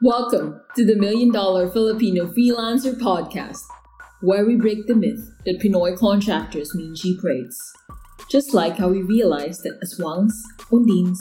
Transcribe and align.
Welcome 0.00 0.60
to 0.76 0.86
the 0.86 0.94
Million 0.94 1.32
Dollar 1.32 1.68
Filipino 1.68 2.28
Freelancer 2.28 2.94
Podcast, 2.94 3.64
where 4.20 4.46
we 4.46 4.54
break 4.54 4.86
the 4.86 4.94
myth 4.94 5.32
that 5.44 5.58
Pinoy 5.58 5.98
contractors 5.98 6.72
mean 6.72 6.94
cheap 6.94 7.24
rates. 7.24 7.74
Just 8.30 8.54
like 8.54 8.76
how 8.76 8.90
we 8.90 9.02
realized 9.02 9.64
that 9.64 9.80
aswangs, 9.80 10.34
undins, 10.70 11.18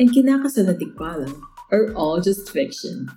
and 0.00 0.10
kinakasal 0.10 0.66
na 0.66 0.72
tikbalang 0.72 1.40
are 1.70 1.94
all 1.94 2.20
just 2.20 2.50
fiction. 2.50 3.08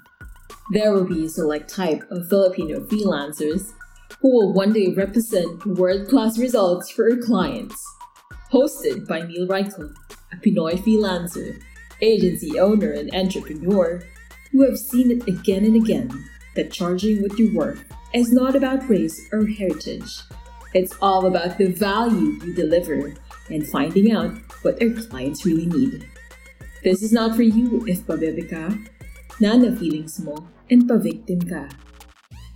There 0.73 0.93
will 0.93 1.05
be 1.05 1.25
a 1.25 1.29
select 1.29 1.73
type 1.73 2.03
of 2.11 2.29
Filipino 2.29 2.81
freelancers 2.81 3.73
who 4.21 4.29
will 4.29 4.53
one 4.53 4.73
day 4.73 4.93
represent 4.93 5.65
world-class 5.65 6.37
results 6.37 6.91
for 6.91 7.09
our 7.09 7.17
clients. 7.17 7.83
Hosted 8.53 9.07
by 9.07 9.23
Neil 9.23 9.47
Reichel, 9.47 9.91
a 10.31 10.35
Pinoy 10.35 10.77
freelancer, 10.77 11.59
agency 11.99 12.59
owner, 12.59 12.91
and 12.91 13.09
entrepreneur 13.15 14.03
who 14.51 14.63
have 14.63 14.77
seen 14.77 15.11
it 15.11 15.27
again 15.27 15.65
and 15.65 15.75
again 15.75 16.29
that 16.55 16.71
charging 16.71 17.21
with 17.21 17.37
your 17.37 17.53
worth 17.53 17.83
is 18.13 18.31
not 18.31 18.55
about 18.55 18.89
race 18.89 19.27
or 19.31 19.45
heritage. 19.45 20.21
It's 20.73 20.95
all 21.01 21.25
about 21.25 21.57
the 21.57 21.67
value 21.67 22.39
you 22.43 22.53
deliver 22.53 23.13
and 23.49 23.67
finding 23.67 24.11
out 24.11 24.33
what 24.61 24.81
our 24.81 24.89
clients 24.89 25.45
really 25.45 25.65
need. 25.65 26.07
This 26.83 27.01
is 27.01 27.11
not 27.11 27.35
for 27.35 27.43
you 27.43 27.85
if 27.87 28.05
pabebe 28.05 28.49
ka, 28.49 28.75
nana 29.39 29.75
feelings 29.75 30.19
mo, 30.19 30.47
and 30.69 30.83
pavictim 30.83 31.49
ka. 31.49 31.69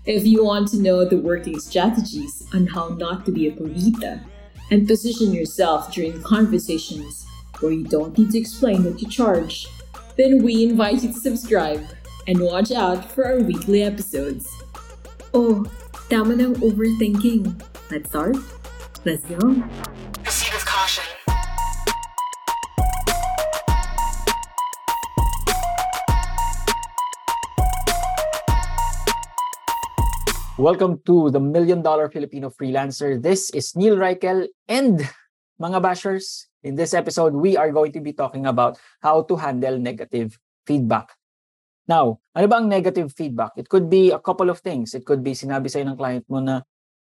If 0.05 0.25
you 0.25 0.44
want 0.45 0.67
to 0.69 0.81
know 0.81 1.05
the 1.05 1.17
working 1.17 1.59
strategies 1.59 2.45
on 2.53 2.67
how 2.67 2.89
not 2.89 3.25
to 3.25 3.31
be 3.31 3.47
a 3.47 3.52
purita 3.52 4.23
and 4.69 4.88
position 4.88 5.33
yourself 5.33 5.94
during 5.94 6.21
conversations 6.23 7.25
where 7.59 7.71
you 7.71 7.85
don't 7.85 8.17
need 8.17 8.31
to 8.31 8.38
explain 8.38 8.83
what 8.83 9.02
you 9.02 9.09
charge, 9.09 9.67
then 10.17 10.44
we 10.44 10.63
invite 10.63 11.02
you 11.02 11.09
to 11.09 11.19
subscribe 11.19 11.81
and 12.28 12.39
watch 12.39 12.72
out 12.72 13.02
for 13.11 13.25
our 13.25 13.42
weekly 13.42 13.81
episodes. 13.81 14.45
Oh, 15.33 15.66
tama 16.05 16.38
ng 16.38 16.53
overthinking. 16.61 17.50
Let's 17.89 18.14
start? 18.14 18.38
Let's 19.09 19.25
go! 19.25 19.42
Proceed 20.22 20.53
with 20.53 20.66
caution. 20.70 21.08
Welcome 30.61 31.02
to 31.09 31.33
the 31.33 31.42
Million 31.42 31.81
Dollar 31.81 32.14
Filipino 32.14 32.53
Freelancer. 32.53 33.17
This 33.17 33.50
is 33.50 33.73
Neil 33.73 33.98
Reichel 33.98 34.45
and 34.70 35.02
mga 35.58 35.81
bashers. 35.81 36.52
In 36.64 36.80
this 36.80 36.95
episode, 36.95 37.36
we 37.36 37.59
are 37.59 37.72
going 37.75 37.92
to 37.92 38.00
be 38.00 38.16
talking 38.16 38.47
about 38.47 38.80
how 39.03 39.28
to 39.28 39.36
handle 39.36 39.75
negative 39.75 40.39
feedback. 40.64 41.11
Now, 41.92 42.23
ano 42.31 42.47
ba 42.47 42.64
ang 42.64 42.72
negative 42.72 43.11
feedback? 43.11 43.59
It 43.59 43.67
could 43.67 43.92
be 43.92 44.16
a 44.16 44.20
couple 44.23 44.47
of 44.47 44.64
things. 44.64 44.95
It 44.95 45.03
could 45.03 45.20
be 45.20 45.36
sinabi 45.36 45.67
sa'yo 45.67 45.92
ng 45.92 46.00
client 46.00 46.23
mo 46.31 46.39
na, 46.39 46.64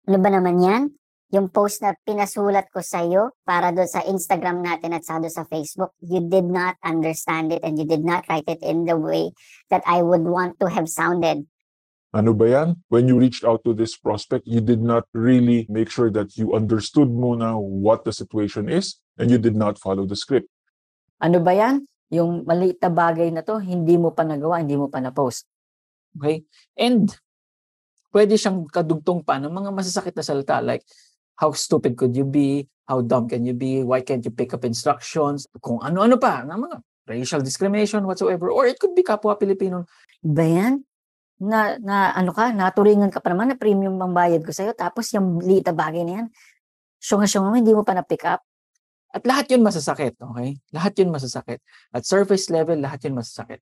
Ano 0.08 0.18
ba 0.18 0.32
naman 0.32 0.56
yan? 0.64 0.82
Yung 1.32 1.52
post 1.52 1.84
na 1.84 1.92
pinasulat 1.92 2.72
ko 2.72 2.80
sa 2.80 3.04
iyo 3.04 3.36
para 3.44 3.72
doon 3.72 3.88
sa 3.88 4.00
Instagram 4.04 4.64
natin 4.64 4.96
at 4.96 5.04
sa 5.04 5.20
doon 5.20 5.32
sa 5.32 5.44
Facebook, 5.44 5.92
you 6.00 6.24
did 6.24 6.48
not 6.48 6.80
understand 6.80 7.52
it 7.52 7.60
and 7.60 7.76
you 7.76 7.84
did 7.84 8.04
not 8.04 8.24
write 8.32 8.48
it 8.48 8.60
in 8.64 8.88
the 8.88 8.96
way 8.96 9.32
that 9.68 9.84
I 9.84 10.00
would 10.00 10.24
want 10.24 10.56
to 10.64 10.68
have 10.72 10.88
sounded. 10.88 11.44
Ano 12.12 12.36
ba 12.36 12.44
yan? 12.44 12.76
When 12.92 13.08
you 13.08 13.16
reached 13.16 13.40
out 13.40 13.64
to 13.64 13.72
this 13.72 13.96
prospect, 13.96 14.44
you 14.44 14.60
did 14.60 14.84
not 14.84 15.08
really 15.16 15.64
make 15.72 15.88
sure 15.88 16.12
that 16.12 16.36
you 16.36 16.52
understood 16.52 17.08
muna 17.08 17.56
what 17.56 18.04
the 18.04 18.12
situation 18.12 18.68
is 18.68 19.00
and 19.16 19.32
you 19.32 19.40
did 19.40 19.56
not 19.56 19.80
follow 19.80 20.04
the 20.04 20.16
script. 20.16 20.52
ano 21.22 21.38
ba 21.38 21.54
yan? 21.54 21.86
Yung 22.12 22.44
maliit 22.44 22.82
na 22.82 22.90
bagay 22.90 23.30
na 23.30 23.46
to, 23.46 23.56
hindi 23.62 23.94
mo 23.96 24.10
pa 24.12 24.26
nagawa, 24.26 24.60
hindi 24.60 24.76
mo 24.76 24.90
pa 24.90 24.98
na-post. 24.98 25.46
okay? 26.18 26.44
And 26.76 27.08
pwede 28.12 28.36
siyang 28.36 28.68
kadugtong 28.68 29.24
pa 29.24 29.38
ng 29.40 29.48
mga 29.48 29.70
masasakit 29.72 30.12
na 30.12 30.26
salita 30.26 30.60
like, 30.60 30.84
how 31.38 31.54
stupid 31.54 31.96
could 31.96 32.12
you 32.12 32.28
be? 32.28 32.68
How 32.84 33.00
dumb 33.00 33.30
can 33.30 33.46
you 33.46 33.56
be? 33.56 33.80
Why 33.80 34.04
can't 34.04 34.20
you 34.20 34.34
pick 34.34 34.52
up 34.52 34.66
instructions? 34.66 35.48
Kung 35.62 35.80
ano-ano 35.80 36.20
pa, 36.20 36.44
ng 36.44 36.58
mga 36.58 36.76
racial 37.08 37.40
discrimination 37.40 38.04
whatsoever. 38.04 38.52
Or 38.52 38.68
it 38.68 38.76
could 38.76 38.92
be 38.92 39.06
kapwa 39.06 39.38
Pilipino 39.38 39.88
Ba 40.20 40.44
yan? 40.44 40.84
Na, 41.42 41.74
na 41.82 42.14
ano 42.14 42.30
ka, 42.30 42.54
naturingan 42.54 43.10
ka 43.10 43.18
pa 43.18 43.34
naman 43.34 43.50
na 43.50 43.58
premium 43.58 43.98
ang 43.98 44.14
bayad 44.14 44.46
ko 44.46 44.54
sa'yo, 44.54 44.78
tapos 44.78 45.10
yung 45.10 45.42
liit 45.42 45.66
na 45.66 45.74
bagay 45.74 46.06
na 46.06 46.12
yan, 46.22 46.26
syunga-syunga 47.02 47.50
mo, 47.50 47.58
hindi 47.58 47.74
mo 47.74 47.82
pa 47.82 47.98
na-pick 47.98 48.22
up. 48.30 48.46
At 49.10 49.26
lahat 49.26 49.50
yun 49.50 49.66
masasakit, 49.66 50.22
okay? 50.22 50.56
Lahat 50.70 50.94
yun 50.94 51.10
masasakit. 51.10 51.58
At 51.90 52.06
surface 52.06 52.46
level, 52.46 52.78
lahat 52.78 53.10
yun 53.10 53.18
masasakit. 53.18 53.58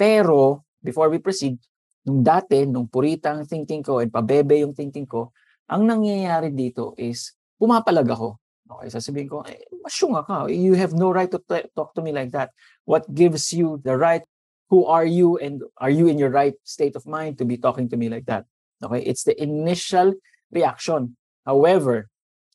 Pero, 0.00 0.64
before 0.80 1.12
we 1.12 1.20
proceed, 1.20 1.60
nung 2.08 2.24
dati, 2.24 2.64
nung 2.64 2.88
purita 2.88 3.36
ang 3.36 3.44
thinking 3.44 3.84
ko 3.84 4.00
and 4.00 4.08
pabebe 4.08 4.56
yung 4.64 4.72
thinking 4.72 5.04
ko, 5.04 5.36
ang 5.68 5.84
nangyayari 5.84 6.50
dito 6.56 6.96
is, 6.96 7.36
pumapalag 7.60 8.08
ako. 8.08 8.40
Okay, 8.70 8.88
sasabihin 8.88 9.28
ko, 9.28 9.44
eh, 9.44 9.60
masyunga 9.84 10.24
ka. 10.24 10.48
You 10.48 10.72
have 10.78 10.96
no 10.96 11.12
right 11.12 11.28
to 11.28 11.42
t- 11.42 11.68
talk 11.74 11.92
to 11.98 12.00
me 12.00 12.16
like 12.16 12.32
that. 12.32 12.54
What 12.88 13.04
gives 13.12 13.52
you 13.52 13.82
the 13.82 13.98
right? 13.98 14.24
Who 14.70 14.86
are 14.86 15.04
you? 15.04 15.36
And 15.38 15.66
are 15.82 15.90
you 15.90 16.06
in 16.06 16.16
your 16.16 16.30
right 16.30 16.54
state 16.62 16.94
of 16.94 17.06
mind 17.06 17.38
to 17.38 17.44
be 17.44 17.58
talking 17.58 17.90
to 17.90 17.98
me 17.98 18.08
like 18.08 18.26
that? 18.30 18.46
Okay, 18.78 19.02
it's 19.02 19.26
the 19.26 19.34
initial 19.34 20.14
reaction. 20.54 21.18
However, 21.44 22.08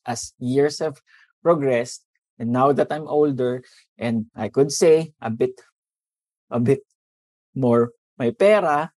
as 0.07 0.31
years 0.39 0.79
have 0.79 1.03
progressed, 1.43 2.07
and 2.39 2.55
now 2.55 2.71
that 2.71 2.87
I'm 2.89 3.07
older, 3.07 3.63
and 3.99 4.31
I 4.31 4.47
could 4.47 4.71
say 4.71 5.11
a 5.21 5.29
bit, 5.29 5.59
a 6.49 6.59
bit 6.59 6.87
more 7.53 7.91
may 8.15 8.31
pera, 8.31 8.95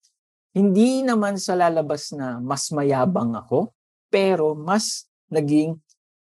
hindi 0.53 1.01
naman 1.01 1.41
sa 1.41 1.57
lalabas 1.57 2.13
na 2.13 2.37
mas 2.37 2.69
mayabang 2.69 3.33
ako, 3.33 3.73
pero 4.13 4.53
mas 4.53 5.09
naging 5.33 5.81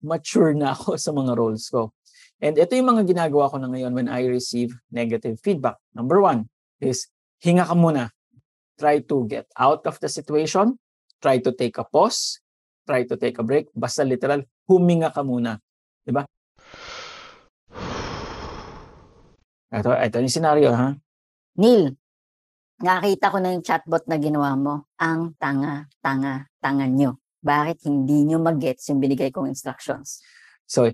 mature 0.06 0.54
na 0.54 0.70
ako 0.70 0.94
sa 1.04 1.10
mga 1.10 1.34
roles 1.34 1.66
ko. 1.66 1.91
And 2.38 2.54
ito 2.54 2.78
yung 2.78 2.94
mga 2.94 3.10
ginagawa 3.10 3.50
ko 3.50 3.58
na 3.58 3.66
ngayon 3.66 3.91
when 3.96 4.06
I 4.06 4.28
receive 4.28 4.76
negative 4.92 5.42
feedback. 5.42 5.82
Number 5.91 6.22
one 6.22 6.46
is, 6.81 7.09
hinga 7.41 7.64
ka 7.64 7.75
muna. 7.76 8.12
Try 8.76 9.00
to 9.09 9.25
get 9.25 9.48
out 9.56 9.88
of 9.88 9.97
the 10.00 10.09
situation. 10.09 10.76
Try 11.20 11.41
to 11.41 11.53
take 11.53 11.81
a 11.81 11.84
pause. 11.84 12.44
Try 12.84 13.09
to 13.09 13.16
take 13.16 13.41
a 13.41 13.44
break. 13.44 13.72
Basta 13.72 14.04
literal, 14.04 14.44
huminga 14.69 15.10
ka 15.10 15.25
muna. 15.25 15.59
Di 16.04 16.12
ba? 16.12 16.22
Ito, 19.72 19.91
ito 19.97 20.16
yung 20.22 20.31
scenario, 20.31 20.70
ha? 20.70 20.94
Neil, 21.59 21.97
nakita 22.84 23.32
ko 23.32 23.41
na 23.41 23.56
yung 23.56 23.64
chatbot 23.64 24.04
na 24.06 24.20
ginawa 24.20 24.54
mo. 24.54 24.75
Ang 25.00 25.34
tanga, 25.41 25.88
tanga, 26.04 26.47
tanga 26.60 26.87
nyo. 26.87 27.19
Bakit 27.41 27.88
hindi 27.88 28.28
nyo 28.28 28.38
mag-gets 28.38 28.93
yung 28.93 29.00
binigay 29.00 29.32
kong 29.32 29.50
instructions? 29.50 30.20
So, 30.69 30.87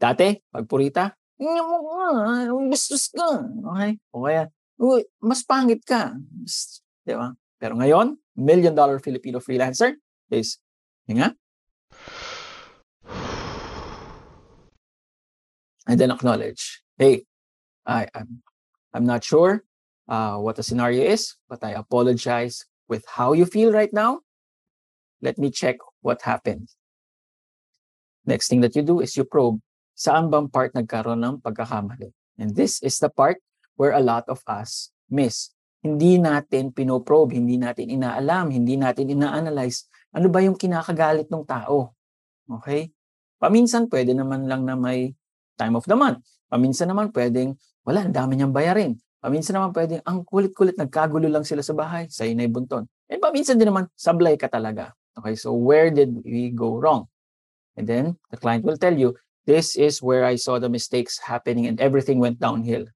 dati, 0.00 0.38
pag 0.50 0.66
purita, 0.66 1.14
"Tingnan 1.38 1.62
mo 1.62 1.76
nga, 1.90 2.50
bastos 2.70 3.10
ka. 3.10 3.46
Okay? 3.46 3.98
O 4.14 4.26
kaya, 4.26 4.50
"Uy, 4.80 5.04
mas 5.20 5.42
pangit 5.44 5.84
ka. 5.84 6.16
Di 7.04 7.14
ba? 7.14 7.34
Pero 7.58 7.76
ngayon, 7.78 8.18
million 8.36 8.74
dollar 8.74 8.98
Filipino 8.98 9.38
freelancer 9.38 9.94
is, 10.30 10.58
hinga. 11.06 11.34
And 15.86 15.98
then 15.98 16.10
acknowledge, 16.10 16.82
hey, 16.98 17.26
I, 17.86 18.06
I'm, 18.14 18.42
I'm 18.94 19.04
not 19.04 19.24
sure 19.24 19.64
uh, 20.08 20.38
what 20.38 20.56
the 20.56 20.62
scenario 20.62 21.02
is, 21.02 21.34
but 21.48 21.62
I 21.62 21.72
apologize 21.72 22.64
with 22.88 23.04
how 23.06 23.32
you 23.32 23.46
feel 23.46 23.72
right 23.72 23.92
now. 23.92 24.20
Let 25.20 25.38
me 25.38 25.50
check 25.50 25.76
what 26.00 26.22
happened. 26.22 26.68
Next 28.26 28.48
thing 28.48 28.60
that 28.62 28.74
you 28.76 28.82
do 28.82 29.00
is 29.00 29.16
you 29.16 29.24
probe 29.24 29.60
saan 29.98 30.30
bang 30.30 30.48
part 30.48 30.74
nagkaroon 30.74 31.22
ng 31.22 31.38
pagkakamali. 31.42 32.14
And 32.38 32.54
this 32.54 32.82
is 32.82 32.98
the 32.98 33.10
part 33.10 33.38
where 33.76 33.96
a 33.96 34.02
lot 34.02 34.26
of 34.28 34.40
us 34.48 34.92
miss. 35.08 35.52
Hindi 35.82 36.16
natin 36.18 36.70
pinoprobe, 36.70 37.34
hindi 37.34 37.58
natin 37.58 37.90
inaalam, 37.90 38.54
hindi 38.54 38.78
natin 38.78 39.10
ina-analyze 39.10 39.90
ano 40.12 40.28
ba 40.28 40.44
yung 40.44 40.54
kinakagalit 40.54 41.32
ng 41.32 41.44
tao. 41.48 41.96
Okay? 42.60 42.92
Paminsan 43.40 43.88
pwede 43.88 44.12
naman 44.14 44.46
lang 44.46 44.62
na 44.68 44.76
may 44.76 45.16
time 45.56 45.74
of 45.74 45.88
the 45.88 45.96
month. 45.96 46.22
Paminsan 46.52 46.92
naman 46.92 47.10
pwedeng 47.10 47.56
wala, 47.82 48.06
ang 48.06 48.14
dami 48.14 48.38
niyang 48.38 48.54
bayarin. 48.54 48.94
Paminsan 49.18 49.58
naman 49.58 49.74
pwedeng 49.74 50.02
ang 50.06 50.22
kulit-kulit, 50.22 50.78
nagkagulo 50.78 51.26
lang 51.26 51.42
sila 51.42 51.62
sa 51.66 51.74
bahay, 51.74 52.06
sa 52.10 52.26
inay 52.26 52.46
bunton. 52.46 52.86
And 53.10 53.18
paminsan 53.18 53.58
din 53.58 53.70
naman, 53.70 53.90
sablay 53.98 54.38
ka 54.38 54.46
talaga. 54.46 54.94
Okay, 55.18 55.34
so 55.34 55.50
where 55.52 55.90
did 55.90 56.22
we 56.22 56.54
go 56.54 56.78
wrong? 56.78 57.10
And 57.74 57.86
then 57.88 58.04
the 58.30 58.38
client 58.38 58.62
will 58.62 58.78
tell 58.78 58.94
you, 58.94 59.18
this 59.46 59.74
is 59.74 59.98
where 59.98 60.22
I 60.22 60.38
saw 60.38 60.62
the 60.62 60.70
mistakes 60.70 61.18
happening 61.18 61.66
and 61.66 61.78
everything 61.82 62.22
went 62.22 62.38
downhill. 62.38 62.86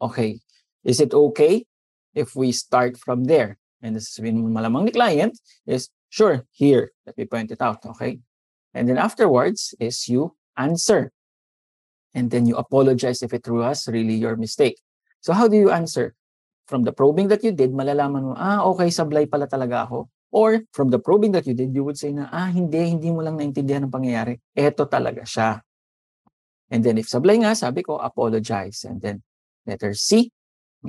Okay, 0.00 0.40
is 0.84 1.00
it 1.00 1.12
okay 1.12 1.66
if 2.14 2.34
we 2.34 2.52
start 2.52 2.96
from 2.96 3.24
there? 3.24 3.58
And 3.82 3.96
this 3.96 4.12
is 4.12 4.18
malamang 4.20 4.84
ni 4.84 4.92
client 4.92 5.38
is, 5.66 5.88
sure, 6.08 6.44
here, 6.52 6.92
let 7.06 7.16
me 7.16 7.24
point 7.24 7.50
it 7.50 7.62
out, 7.62 7.84
okay? 7.86 8.20
And 8.74 8.88
then 8.88 8.98
afterwards 8.98 9.74
is 9.80 10.08
you 10.08 10.36
answer. 10.56 11.12
And 12.14 12.30
then 12.30 12.46
you 12.46 12.56
apologize 12.56 13.22
if 13.22 13.32
it 13.32 13.48
was 13.48 13.88
really 13.88 14.14
your 14.14 14.36
mistake. 14.36 14.80
So 15.20 15.32
how 15.32 15.48
do 15.48 15.56
you 15.56 15.70
answer? 15.70 16.14
from 16.70 16.86
the 16.86 16.94
probing 16.94 17.26
that 17.34 17.42
you 17.42 17.50
did, 17.50 17.74
malalaman 17.74 18.30
mo, 18.30 18.32
ah, 18.38 18.62
okay, 18.70 18.94
sablay 18.94 19.26
pala 19.26 19.50
talaga 19.50 19.90
ako. 19.90 20.06
Or 20.30 20.62
from 20.70 20.94
the 20.94 21.02
probing 21.02 21.34
that 21.34 21.42
you 21.50 21.58
did, 21.58 21.74
you 21.74 21.82
would 21.82 21.98
say 21.98 22.14
na, 22.14 22.30
ah, 22.30 22.46
hindi, 22.46 22.78
hindi 22.86 23.10
mo 23.10 23.26
lang 23.26 23.34
naintindihan 23.34 23.90
ang 23.90 23.90
pangyayari. 23.90 24.38
Eto 24.54 24.86
talaga 24.86 25.26
siya. 25.26 25.58
And 26.70 26.86
then 26.86 27.02
if 27.02 27.10
sablay 27.10 27.42
nga, 27.42 27.58
sabi 27.58 27.82
ko, 27.82 27.98
apologize. 27.98 28.86
And 28.86 29.02
then 29.02 29.26
letter 29.70 29.94
C, 29.94 30.34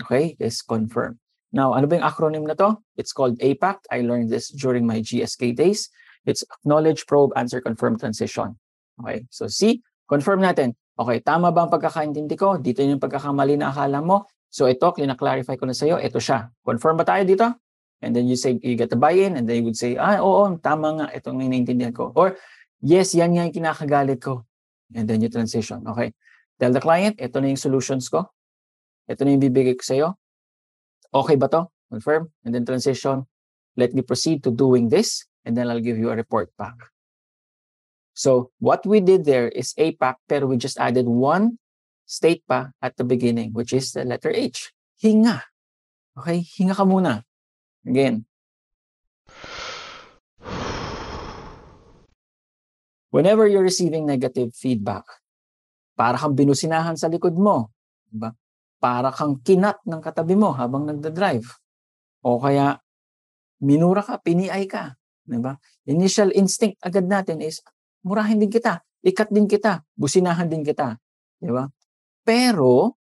okay, 0.01 0.33
is 0.41 0.65
confirm. 0.65 1.21
Now, 1.53 1.77
ano 1.77 1.85
ba 1.85 2.01
yung 2.01 2.07
acronym 2.07 2.47
na 2.47 2.57
to? 2.57 2.81
It's 2.97 3.13
called 3.13 3.37
APAC. 3.37 3.85
I 3.93 4.01
learned 4.01 4.33
this 4.33 4.49
during 4.49 4.87
my 4.89 5.05
GSK 5.05 5.53
days. 5.53 5.91
It's 6.25 6.41
Acknowledge, 6.47 7.05
Probe, 7.05 7.35
Answer, 7.37 7.61
Confirm, 7.61 7.99
Transition. 8.01 8.57
Okay, 8.97 9.27
so 9.29 9.45
C, 9.45 9.83
confirm 10.09 10.41
natin. 10.41 10.73
Okay, 10.97 11.21
tama 11.21 11.49
ba 11.49 11.65
ang 11.65 11.71
pagkakaintindi 11.73 12.37
ko? 12.37 12.57
Dito 12.61 12.81
yung 12.85 13.01
pagkakamali 13.01 13.57
na 13.57 13.73
akala 13.73 14.01
mo. 14.01 14.29
So 14.51 14.67
ito, 14.67 14.91
klina-clarify 14.91 15.55
ko 15.57 15.65
na 15.65 15.75
sa'yo, 15.75 15.97
ito 15.97 16.19
siya. 16.19 16.51
Confirm 16.61 16.99
ba 16.99 17.05
tayo 17.07 17.23
dito? 17.23 17.47
And 18.01 18.13
then 18.13 18.27
you 18.27 18.35
say, 18.35 18.57
you 18.61 18.75
get 18.75 18.89
the 18.89 18.97
buy-in, 18.97 19.37
and 19.37 19.45
then 19.45 19.61
you 19.61 19.65
would 19.69 19.77
say, 19.77 19.95
ah, 19.95 20.19
oo, 20.19 20.57
tama 20.57 20.97
nga, 20.97 21.07
ito 21.13 21.29
ang 21.29 21.37
naiintindihan 21.37 21.93
ko. 21.93 22.09
Or, 22.17 22.35
yes, 22.81 23.13
yan 23.13 23.37
nga 23.37 23.45
yung 23.45 23.55
kinakagalit 23.55 24.19
ko. 24.21 24.45
And 24.93 25.07
then 25.07 25.21
you 25.21 25.29
transition. 25.29 25.85
Okay. 25.87 26.11
Tell 26.59 26.73
the 26.73 26.83
client, 26.83 27.17
ito 27.17 27.37
na 27.39 27.53
yung 27.53 27.61
solutions 27.61 28.09
ko. 28.09 28.29
Ito 29.11 29.27
na 29.27 29.35
yung 29.35 29.43
bibigay 29.43 29.75
ko 29.75 29.83
sa'yo. 29.83 30.07
Okay 31.11 31.35
ba 31.35 31.51
to? 31.51 31.67
Confirm. 31.91 32.31
And 32.47 32.55
then 32.55 32.63
transition. 32.63 33.27
Let 33.75 33.91
me 33.91 34.01
proceed 34.03 34.43
to 34.47 34.51
doing 34.51 34.87
this, 34.91 35.27
and 35.43 35.55
then 35.55 35.67
I'll 35.67 35.83
give 35.83 35.99
you 35.99 36.11
a 36.11 36.15
report 36.15 36.51
back. 36.55 36.75
So 38.11 38.51
what 38.59 38.83
we 38.83 38.99
did 38.99 39.23
there 39.23 39.47
is 39.47 39.75
APAC, 39.79 40.15
pero 40.27 40.47
we 40.47 40.59
just 40.59 40.79
added 40.79 41.07
one 41.07 41.59
state 42.03 42.43
pa 42.43 42.75
at 42.83 42.99
the 42.99 43.07
beginning, 43.07 43.55
which 43.55 43.71
is 43.71 43.95
the 43.95 44.03
letter 44.03 44.31
H. 44.31 44.75
Hinga. 44.99 45.43
Okay? 46.19 46.43
Hinga 46.43 46.75
ka 46.75 46.83
muna. 46.83 47.23
Again. 47.87 48.27
Whenever 53.11 53.47
you're 53.47 53.63
receiving 53.63 54.07
negative 54.07 54.55
feedback, 54.55 55.03
para 55.95 56.17
kang 56.19 56.35
binusinahan 56.35 56.95
sa 56.95 57.11
likod 57.11 57.35
mo. 57.35 57.71
Diba? 58.07 58.35
Para 58.81 59.13
kang 59.13 59.37
kinat 59.45 59.77
ng 59.85 60.01
katabi 60.01 60.33
mo 60.33 60.57
habang 60.57 60.89
nagda-drive. 60.89 61.45
O 62.25 62.41
kaya, 62.41 62.81
minura 63.61 64.01
ka, 64.01 64.17
piniay 64.17 64.65
ka. 64.65 64.97
Diba? 65.21 65.61
Initial 65.85 66.33
instinct 66.33 66.81
agad 66.81 67.05
natin 67.05 67.45
is, 67.45 67.61
murahin 68.01 68.41
din 68.41 68.49
kita, 68.49 68.81
ikat 69.05 69.29
din 69.29 69.45
kita, 69.45 69.85
businahan 69.93 70.49
din 70.49 70.65
kita. 70.65 70.97
Diba? 71.37 71.69
Pero, 72.25 72.97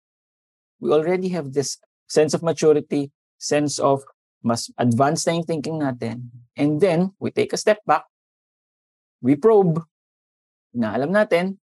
we 0.85 0.93
already 0.93 1.32
have 1.32 1.56
this 1.56 1.81
sense 2.05 2.37
of 2.37 2.44
maturity, 2.44 3.09
sense 3.41 3.81
of 3.81 4.05
mas 4.44 4.69
advanced 4.76 5.29
na 5.29 5.37
yung 5.37 5.49
thinking 5.49 5.81
natin. 5.81 6.29
And 6.56 6.76
then, 6.81 7.17
we 7.17 7.33
take 7.33 7.56
a 7.56 7.61
step 7.61 7.81
back, 7.88 8.05
we 9.25 9.37
probe, 9.37 9.85
na 10.76 10.93
alam 10.97 11.12
natin, 11.12 11.61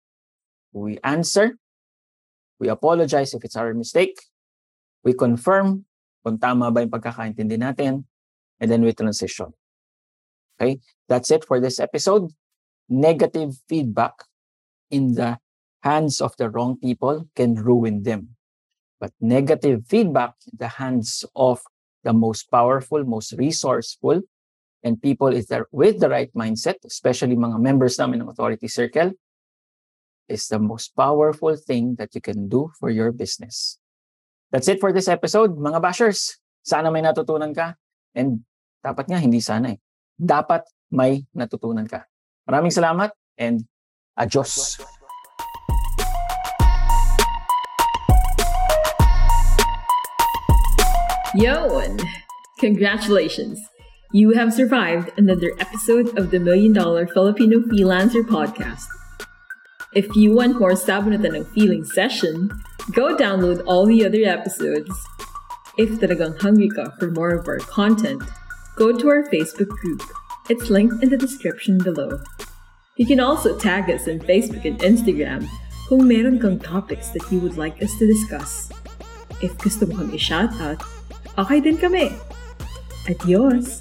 we 0.74 1.02
answer, 1.02 1.58
we 2.60 2.70
apologize 2.70 3.34
if 3.34 3.44
it's 3.44 3.56
our 3.56 3.74
mistake, 3.74 4.18
we 5.04 5.14
confirm 5.14 5.86
kung 6.26 6.38
tama 6.38 6.72
ba 6.72 6.84
yung 6.84 6.92
pagkakaintindi 6.92 7.56
natin, 7.56 8.04
and 8.60 8.68
then 8.68 8.84
we 8.84 8.92
transition. 8.92 9.54
Okay? 10.58 10.82
That's 11.08 11.32
it 11.32 11.46
for 11.46 11.60
this 11.64 11.80
episode. 11.80 12.34
Negative 12.90 13.56
feedback 13.70 14.28
in 14.92 15.16
the 15.16 15.40
hands 15.84 16.20
of 16.20 16.36
the 16.36 16.50
wrong 16.50 16.78
people 16.78 17.30
can 17.36 17.56
ruin 17.56 18.04
them. 18.04 18.36
But 19.00 19.14
negative 19.22 19.86
feedback 19.88 20.34
in 20.52 20.58
the 20.58 20.68
hands 20.68 21.24
of 21.36 21.62
the 22.04 22.14
most 22.14 22.50
powerful, 22.50 23.04
most 23.06 23.34
resourceful, 23.38 24.22
and 24.84 25.02
people 25.02 25.28
is 25.28 25.48
there 25.48 25.68
with 25.72 26.00
the 26.00 26.10
right 26.10 26.34
mindset, 26.34 26.82
especially 26.86 27.36
mga 27.36 27.60
members 27.62 28.00
namin 28.00 28.22
ng 28.22 28.30
Authority 28.30 28.68
Circle, 28.68 29.14
is 30.28 30.48
the 30.48 30.60
most 30.60 30.96
powerful 30.96 31.56
thing 31.56 31.96
that 31.98 32.14
you 32.14 32.22
can 32.22 32.48
do 32.48 32.72
for 32.80 32.90
your 32.92 33.12
business. 33.12 33.80
That's 34.52 34.68
it 34.68 34.80
for 34.80 34.92
this 34.94 35.08
episode, 35.08 35.58
mga 35.60 35.82
bashers. 35.82 36.40
Sana 36.64 36.92
may 36.92 37.02
natutunan 37.02 37.56
ka. 37.56 37.76
And 38.16 38.44
dapat 38.84 39.08
nga, 39.12 39.20
hindi 39.20 39.40
sana 39.40 39.76
eh. 39.76 39.80
Dapat 40.16 40.68
may 40.92 41.24
natutunan 41.36 41.88
ka. 41.88 42.08
Maraming 42.48 42.72
salamat 42.72 43.12
and 43.36 43.68
adios. 44.16 44.80
Yo, 51.36 51.80
and 51.84 52.02
congratulations! 52.58 53.60
You 54.16 54.32
have 54.32 54.56
survived 54.56 55.12
another 55.20 55.52
episode 55.60 56.18
of 56.18 56.32
the 56.32 56.40
Million 56.40 56.72
Dollar 56.72 57.06
Filipino 57.06 57.60
Freelancer 57.68 58.24
Podcast. 58.24 58.88
If 59.96 60.16
you 60.16 60.36
want 60.36 60.60
more 60.60 60.76
Sabi 60.76 61.16
na 61.16 61.18
Tanong 61.18 61.48
Feeling 61.56 61.88
session, 61.88 62.52
go 62.92 63.16
download 63.16 63.64
all 63.64 63.88
the 63.88 64.04
other 64.04 64.28
episodes. 64.28 64.92
If 65.80 66.04
talagang 66.04 66.36
hungry 66.44 66.68
ka 66.68 66.92
for 67.00 67.08
more 67.08 67.32
of 67.32 67.48
our 67.48 67.64
content, 67.64 68.20
go 68.76 68.92
to 68.92 69.06
our 69.08 69.24
Facebook 69.32 69.72
group. 69.80 70.04
It's 70.52 70.68
linked 70.68 71.00
in 71.00 71.08
the 71.08 71.16
description 71.16 71.80
below. 71.80 72.20
You 73.00 73.08
can 73.08 73.24
also 73.24 73.56
tag 73.56 73.88
us 73.88 74.12
on 74.12 74.20
Facebook 74.28 74.68
and 74.68 74.76
Instagram 74.84 75.48
kung 75.88 76.04
meron 76.04 76.44
kang 76.44 76.60
topics 76.60 77.16
that 77.16 77.24
you 77.32 77.40
would 77.40 77.56
like 77.56 77.80
us 77.80 77.96
to 77.96 78.12
discuss. 78.12 78.68
If 79.40 79.56
gusto 79.56 79.88
mo 79.88 80.04
kang 80.04 80.12
i-shoutout, 80.12 80.84
okay 81.40 81.64
din 81.64 81.80
kami. 81.80 82.12
Adios! 83.08 83.80